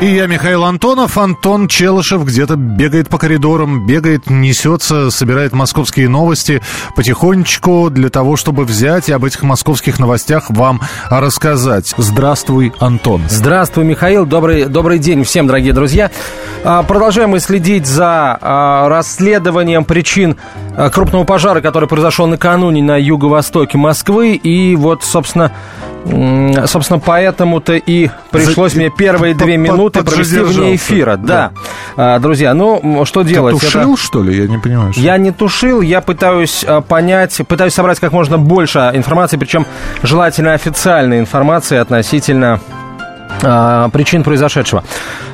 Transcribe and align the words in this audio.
И 0.00 0.14
я, 0.14 0.26
Михаил 0.26 0.64
Антонов. 0.64 1.18
Антон 1.18 1.68
Челышев 1.68 2.24
где-то 2.24 2.56
бегает 2.56 3.10
по 3.10 3.18
коридорам, 3.18 3.86
бегает, 3.86 4.30
несется, 4.30 5.10
собирает 5.10 5.52
московские 5.52 6.08
новости 6.08 6.62
потихонечку 6.96 7.90
для 7.90 8.08
того, 8.08 8.36
чтобы 8.36 8.64
взять 8.64 9.10
и 9.10 9.12
об 9.12 9.26
этих 9.26 9.42
московских 9.42 9.98
новостях 9.98 10.48
вам 10.48 10.80
рассказать. 11.10 11.92
Здравствуй, 11.98 12.72
Антон. 12.80 13.20
Здравствуй, 13.28 13.84
Михаил. 13.84 14.24
Добрый, 14.24 14.64
добрый 14.64 14.98
день 14.98 15.22
всем, 15.24 15.46
дорогие 15.46 15.74
друзья. 15.74 16.10
А, 16.64 16.82
продолжаем 16.82 17.30
мы 17.30 17.40
следить 17.40 17.86
за 17.86 18.38
а, 18.40 18.88
расследованием 18.88 19.84
причин 19.84 20.38
а, 20.76 20.88
крупного 20.88 21.24
пожара, 21.24 21.60
который 21.60 21.90
произошел 21.90 22.26
накануне 22.26 22.82
на 22.82 22.98
юго-востоке 22.98 23.76
Москвы. 23.76 24.36
И 24.36 24.76
вот, 24.76 25.04
собственно, 25.04 25.52
Собственно, 26.66 26.98
поэтому-то 26.98 27.74
и 27.74 28.10
пришлось 28.30 28.74
мне 28.74 28.90
первые 28.90 29.34
две 29.34 29.56
минуты 29.56 30.02
провести 30.02 30.40
вне 30.40 30.76
эфира. 30.76 31.16
Да. 31.16 31.52
да. 31.96 32.18
Друзья, 32.18 32.54
ну, 32.54 33.04
что 33.04 33.22
делать? 33.22 33.54
Ты 33.58 33.66
тушил, 33.66 33.94
Это... 33.94 34.02
что 34.02 34.22
ли? 34.22 34.36
Я 34.36 34.48
не 34.48 34.58
понимаю. 34.58 34.92
Что... 34.92 35.00
Я 35.00 35.18
не 35.18 35.30
тушил, 35.30 35.80
я 35.80 36.00
пытаюсь 36.00 36.64
понять, 36.88 37.40
пытаюсь 37.46 37.74
собрать 37.74 38.00
как 38.00 38.12
можно 38.12 38.38
больше 38.38 38.90
информации, 38.94 39.36
причем 39.36 39.66
желательно 40.02 40.54
официальной 40.54 41.20
информации 41.20 41.76
относительно 41.76 42.60
причин 43.92 44.22
произошедшего. 44.22 44.84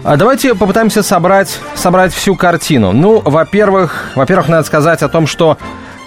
Давайте 0.05 0.55
попытаемся 0.55 1.03
собрать, 1.03 1.59
собрать 1.75 2.13
всю 2.13 2.37
картину. 2.37 2.93
Ну, 2.93 3.21
во-первых, 3.25 4.11
во-первых, 4.15 4.49
надо 4.49 4.67
сказать 4.67 5.03
о 5.03 5.09
том, 5.09 5.27
что 5.27 5.59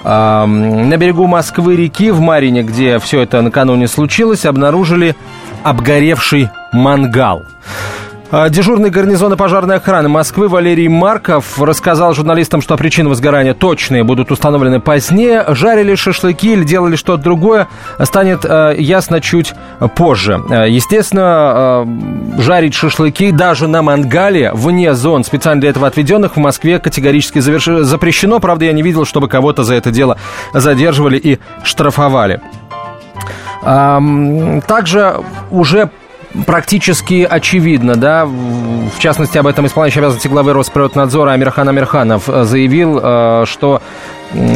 на 0.03 0.97
берегу 0.97 1.27
Москвы-реки 1.27 2.11
в 2.11 2.21
Марине, 2.21 2.63
где 2.63 2.99
все 2.99 3.21
это 3.21 3.41
накануне 3.41 3.87
случилось, 3.87 4.45
обнаружили 4.45 5.15
обгоревший 5.63 6.49
мангал. 6.71 7.43
А, 8.31 8.47
дежурный 8.47 8.91
гарнизона 8.91 9.35
пожарной 9.35 9.77
охраны 9.77 10.07
Москвы 10.07 10.49
Валерий 10.49 10.87
Марков 10.87 11.59
рассказал 11.59 12.13
журналистам, 12.13 12.61
что 12.61 12.77
причины 12.77 13.09
возгорания 13.09 13.55
точные 13.55 14.03
будут 14.03 14.31
установлены 14.31 14.79
позднее. 14.79 15.43
Жарили 15.47 15.95
шашлыки 15.95 16.53
или 16.53 16.63
делали 16.63 16.95
что-то 16.95 17.23
другое, 17.23 17.67
станет 18.03 18.45
э, 18.45 18.75
ясно 18.77 19.19
чуть 19.19 19.55
позже. 19.95 20.39
Естественно, 20.67 21.87
жарить 22.37 22.75
шашлыки 22.75 23.31
даже 23.31 23.67
на 23.67 23.81
мангале 23.81 24.51
вне 24.53 24.93
зон, 24.93 25.23
специально 25.23 25.59
для 25.61 25.71
этого 25.71 25.87
отведенных, 25.87 26.35
в 26.35 26.39
Москве 26.39 26.77
категорически 26.77 27.39
заверш... 27.39 27.65
запрещено. 27.65 28.39
Правда, 28.39 28.65
я 28.65 28.73
не 28.73 28.83
видел, 28.83 29.05
чтобы 29.05 29.27
кого-то 29.27 29.63
за 29.63 29.73
это 29.73 29.89
дело 29.89 30.17
задерживали 30.53 31.17
и 31.17 31.39
штрафовали. 31.63 32.41
Также 33.63 35.15
уже 35.49 35.89
практически 36.45 37.27
очевидно, 37.29 37.95
да, 37.95 38.25
в 38.25 38.99
частности, 38.99 39.37
об 39.37 39.47
этом 39.47 39.65
исполняющий 39.65 39.99
обязанности 39.99 40.27
главы 40.27 40.53
Росприроднадзора 40.53 41.31
Амирхан 41.31 41.69
Амирханов 41.69 42.29
э, 42.29 42.43
заявил, 42.43 42.99
э, 43.01 43.43
что, 43.45 43.81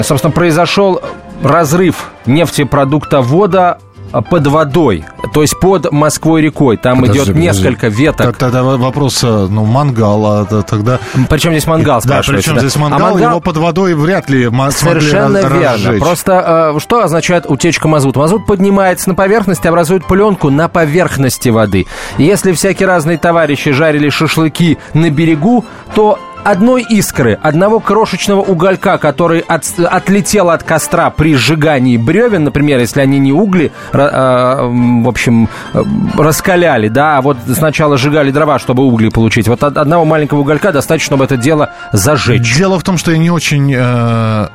собственно, 0.04 0.32
произошел 0.32 1.02
разрыв 1.42 2.12
нефтепродуктовода 2.26 3.80
под 4.22 4.48
водой, 4.48 5.06
то 5.34 5.42
есть 5.42 5.60
под 5.60 5.92
Москвой-рекой. 5.92 6.78
Там 6.78 7.02
подожди, 7.02 7.18
идет 7.18 7.28
подожди. 7.28 7.48
несколько 7.48 7.88
веток. 7.88 8.38
Тогда 8.38 8.64
вопрос, 8.64 9.24
э, 9.24 9.48
ну, 9.50 9.66
мангал, 9.66 10.26
а 10.26 10.46
тогда... 10.64 11.00
Причем 11.30 11.52
здесь 11.52 11.68
мангал, 11.68 12.02
Да, 12.06 12.22
причем 12.26 12.56
да. 12.56 12.62
здесь 12.62 12.76
мангал, 12.76 13.00
а 13.00 13.12
мангал, 13.12 13.30
его 13.32 13.40
под 13.40 13.58
водой 13.58 13.94
вряд 13.96 14.30
ли 14.30 14.50
Совершенно 14.72 15.42
раз, 15.42 15.52
верно. 15.52 15.72
Разжечь. 15.72 16.00
Просто 16.02 16.76
что 16.80 17.04
означает 17.04 17.46
утечка 17.48 17.88
мазута? 17.88 18.20
Мазут 18.20 18.46
поднимается 18.46 19.10
на 19.10 19.16
поверхность, 19.16 19.66
образует 19.66 20.06
пленку 20.06 20.50
на 20.50 20.68
поверхности 20.68 21.50
воды. 21.50 21.88
Если 22.18 22.52
всякие 22.52 22.88
разные 22.88 23.18
товарищи 23.18 23.72
жарили 23.72 24.10
шашлыки 24.10 24.78
на 24.94 25.10
берегу, 25.10 25.66
то 25.96 26.20
одной 26.44 26.84
искры, 26.84 27.38
одного 27.42 27.80
крошечного 27.80 28.42
уголька, 28.42 28.98
который 28.98 29.40
от, 29.40 29.64
отлетел 29.80 30.50
от 30.50 30.64
костра 30.64 31.10
при 31.10 31.36
сжигании 31.36 31.98
бревен, 31.98 32.44
например, 32.44 32.80
если 32.80 33.02
они 33.02 33.20
не 33.20 33.32
угли, 33.32 33.72
э, 33.92 33.98
в 33.98 35.08
общем, 35.08 35.50
э, 35.74 35.84
раскаляли, 36.18 36.90
да, 36.90 37.18
а 37.18 37.22
вот 37.22 37.38
сначала 37.54 37.98
сжигали 37.98 38.32
дрова, 38.32 38.60
чтобы 38.60 38.84
угли 38.84 39.10
получить. 39.10 39.48
Вот 39.48 39.64
от 39.64 39.78
одного 39.78 40.06
маленького 40.06 40.40
уголька 40.40 40.72
достаточно, 40.72 41.06
чтобы 41.06 41.26
это 41.26 41.38
дело 41.38 41.72
зажечь. 41.92 42.56
Дело 42.58 42.80
в 42.80 42.84
том, 42.84 42.98
что 42.98 43.12
я 43.12 43.18
не 43.18 43.30
очень, 43.30 43.74
э, 43.76 44.48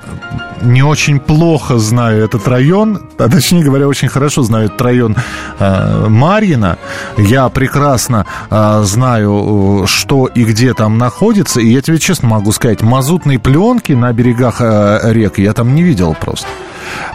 не 0.69 0.83
очень 0.83 1.19
плохо 1.19 1.79
знаю 1.79 2.25
этот 2.25 2.47
район, 2.47 3.03
а 3.19 3.29
точнее 3.29 3.65
говоря, 3.65 3.89
очень 3.89 4.09
хорошо 4.09 4.43
знаю 4.43 4.67
этот 4.67 4.81
район 4.83 5.17
э, 5.59 6.07
Марьина. 6.09 6.79
Я 7.17 7.49
прекрасно 7.49 8.27
э, 8.51 8.83
знаю, 8.85 9.85
что 9.87 10.27
и 10.27 10.45
где 10.45 10.75
там 10.75 10.99
находится, 10.99 11.61
и 11.61 11.69
я 11.69 11.81
тебе 11.81 11.99
честно 11.99 12.29
могу 12.29 12.53
сказать, 12.53 12.83
мазутной 12.83 13.39
пленки 13.39 13.93
на 13.93 14.13
берегах 14.13 14.61
э, 14.61 15.01
рек 15.13 15.39
я 15.39 15.53
там 15.53 15.75
не 15.75 15.83
видел 15.83 16.15
просто. 16.15 16.47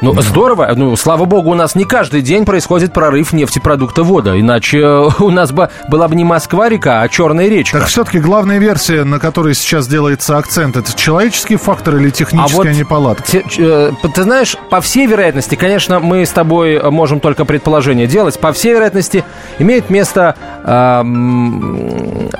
Ну, 0.03 0.21
здорово. 0.21 0.69
Ну, 0.75 0.97
слава 0.97 1.23
богу, 1.23 1.51
у 1.51 1.53
нас 1.53 1.75
не 1.75 1.85
каждый 1.85 2.21
день 2.21 2.43
происходит 2.43 2.91
прорыв 2.91 3.31
нефтепродуктовода. 3.31 4.37
Иначе 4.37 4.79
э, 4.79 5.09
у 5.19 5.29
нас 5.29 5.53
бы 5.53 5.69
была 5.87 6.09
бы 6.09 6.15
не 6.15 6.25
Москва-река, 6.25 7.01
а 7.01 7.07
Черная 7.07 7.47
речка. 7.47 7.79
Так 7.79 7.87
все-таки 7.87 8.19
главная 8.19 8.57
версия, 8.57 9.05
на 9.05 9.17
которой 9.17 9.53
сейчас 9.53 9.87
делается 9.87 10.37
акцент, 10.37 10.75
это 10.75 10.93
человеческий 10.93 11.55
фактор 11.55 11.95
или 11.95 12.09
техническая 12.09 12.71
а 12.71 12.73
вот 12.73 12.77
неполадка? 12.77 13.23
Те, 13.23 13.43
э, 13.57 13.91
ты 14.13 14.23
знаешь, 14.23 14.57
по 14.69 14.81
всей 14.81 15.07
вероятности, 15.07 15.55
конечно, 15.55 16.01
мы 16.01 16.25
с 16.25 16.31
тобой 16.31 16.81
можем 16.91 17.21
только 17.21 17.45
предположение 17.45 18.05
делать, 18.05 18.37
по 18.37 18.51
всей 18.51 18.73
вероятности 18.73 19.23
имеет 19.57 19.89
место 19.89 20.35
э, 20.65 21.03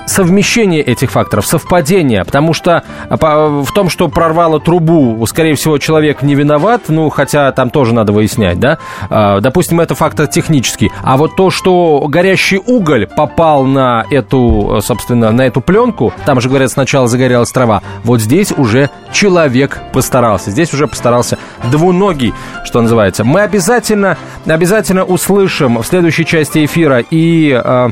совмещение 0.06 0.82
этих 0.82 1.12
факторов, 1.12 1.48
совпадение. 1.48 2.26
Потому 2.26 2.54
что 2.54 2.84
в 3.10 3.68
том, 3.74 3.90
что 3.90 4.10
прорвало 4.10 4.60
трубу, 4.60 5.26
скорее 5.28 5.56
всего, 5.56 5.78
человек 5.78 6.24
не 6.24 6.36
виноват, 6.36 6.84
ну, 6.90 7.10
хотя 7.10 7.53
там 7.54 7.70
тоже 7.70 7.94
надо 7.94 8.12
выяснять, 8.12 8.60
да. 8.60 8.78
А, 9.10 9.40
допустим, 9.40 9.80
это 9.80 9.96
фактор 9.96 10.28
технический. 10.28 10.92
А 11.04 11.18
вот 11.18 11.36
то, 11.36 11.50
что 11.50 12.06
горящий 12.08 12.58
уголь 12.58 13.08
попал 13.08 13.66
на 13.66 14.06
эту, 14.10 14.80
собственно, 14.82 15.32
на 15.32 15.44
эту 15.44 15.62
пленку, 15.62 16.14
там 16.26 16.42
же, 16.42 16.50
говорят, 16.50 16.72
сначала 16.72 17.08
загорелась 17.08 17.52
трава, 17.52 17.82
вот 18.04 18.22
здесь 18.22 18.52
уже 18.52 18.90
человек 19.12 19.82
постарался. 19.92 20.52
Здесь 20.52 20.74
уже 20.74 20.88
постарался 20.88 21.38
двуногий, 21.72 22.34
что 22.64 22.82
называется. 22.82 23.24
Мы 23.24 23.42
обязательно, 23.42 24.18
обязательно 24.46 25.04
услышим 25.04 25.82
в 25.82 25.86
следующей 25.86 26.26
части 26.26 26.66
эфира 26.66 27.00
и 27.00 27.52
а, 27.52 27.92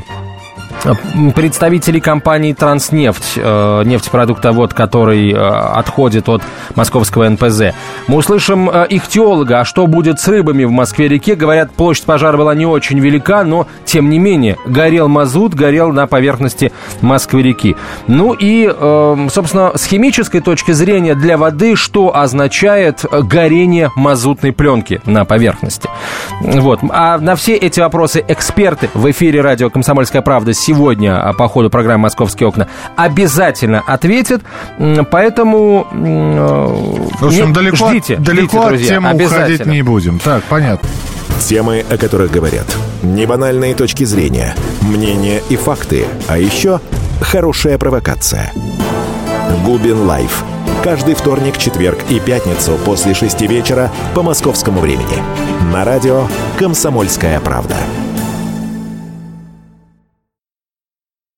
представителей 1.34 2.00
компании 2.00 2.52
«Транснефть», 2.52 3.34
э, 3.36 3.82
нефтепродуктовод, 3.84 4.74
который 4.74 5.32
э, 5.32 5.36
отходит 5.36 6.28
от 6.28 6.42
московского 6.74 7.28
НПЗ. 7.28 7.74
Мы 8.08 8.16
услышим 8.16 8.68
э, 8.68 8.86
их 8.88 9.06
теолога, 9.06 9.60
а 9.60 9.64
что 9.64 9.86
будет 9.86 10.20
с 10.20 10.28
рыбами 10.28 10.64
в 10.64 10.70
Москве-реке. 10.70 11.34
Говорят, 11.34 11.70
площадь 11.72 12.04
пожара 12.04 12.36
была 12.36 12.54
не 12.54 12.66
очень 12.66 12.98
велика, 12.98 13.44
но, 13.44 13.66
тем 13.84 14.10
не 14.10 14.18
менее, 14.18 14.56
горел 14.66 15.08
мазут, 15.08 15.54
горел 15.54 15.92
на 15.92 16.06
поверхности 16.06 16.72
Москвы-реки. 17.00 17.76
Ну 18.06 18.34
и, 18.38 18.66
собственно, 19.30 19.72
с 19.76 19.84
химической 19.84 20.40
точки 20.40 20.72
зрения 20.72 21.14
для 21.14 21.36
воды, 21.36 21.76
что 21.76 22.16
означает 22.16 23.04
горение 23.10 23.90
мазутной 23.96 24.52
пленки 24.52 25.00
на 25.06 25.24
поверхности. 25.24 25.88
Вот. 26.40 26.80
А 26.90 27.18
на 27.18 27.36
все 27.36 27.54
эти 27.56 27.80
вопросы 27.80 28.24
эксперты 28.26 28.88
в 28.94 29.10
эфире 29.10 29.40
радио 29.40 29.70
«Комсомольская 29.70 30.22
правда» 30.22 30.52
сегодня 30.52 30.71
а, 31.18 31.32
по 31.32 31.48
ходу 31.48 31.70
программы 31.70 32.02
«Московские 32.02 32.48
окна» 32.48 32.68
обязательно 32.96 33.82
ответит. 33.86 34.42
Поэтому 35.10 35.86
в 35.90 37.26
общем, 37.26 37.48
не, 37.48 37.52
далеко, 37.52 37.88
ждите, 37.88 38.16
далеко 38.16 38.68
ждите, 38.68 38.68
друзья, 38.68 38.96
от 38.98 39.18
темы 39.18 39.24
уходить 39.26 39.66
не 39.66 39.82
будем. 39.82 40.18
Так, 40.18 40.42
понятно. 40.44 40.88
Темы, 41.40 41.84
о 41.88 41.96
которых 41.96 42.30
говорят. 42.30 42.66
Небанальные 43.02 43.74
точки 43.74 44.04
зрения, 44.04 44.54
мнения 44.82 45.42
и 45.48 45.56
факты. 45.56 46.06
А 46.28 46.38
еще 46.38 46.80
хорошая 47.20 47.78
провокация. 47.78 48.52
Губин 49.64 50.06
Live. 50.06 50.44
Каждый 50.82 51.14
вторник, 51.14 51.58
четверг 51.58 51.98
и 52.08 52.18
пятницу 52.18 52.78
после 52.84 53.14
шести 53.14 53.46
вечера 53.46 53.90
по 54.14 54.22
московскому 54.22 54.80
времени. 54.80 55.22
На 55.72 55.84
радио 55.84 56.26
«Комсомольская 56.58 57.38
правда». 57.40 57.76